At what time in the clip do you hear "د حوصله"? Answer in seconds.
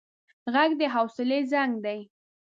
0.79-1.37